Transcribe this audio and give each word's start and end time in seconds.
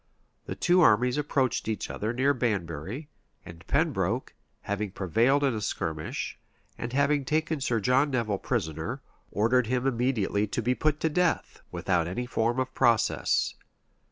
The 0.47 0.55
two 0.55 0.81
armies 0.81 1.19
approached 1.19 1.67
each 1.67 1.87
other 1.91 2.11
near 2.11 2.33
Banbury; 2.33 3.07
and 3.45 3.63
Pembroke, 3.67 4.33
having 4.61 4.89
prevailed 4.89 5.43
in 5.43 5.53
a 5.53 5.61
skirmish, 5.61 6.39
and 6.75 6.91
having 6.91 7.23
taken 7.23 7.61
Sir 7.61 7.79
John 7.79 8.09
Nevil 8.09 8.39
prisoner, 8.39 9.03
ordered 9.29 9.67
him 9.67 9.85
immediately 9.85 10.47
to 10.47 10.61
be 10.63 10.73
put 10.73 10.99
to 11.01 11.09
death, 11.09 11.61
without 11.71 12.07
any 12.07 12.25
form 12.25 12.59
of 12.59 12.73
process. 12.73 13.53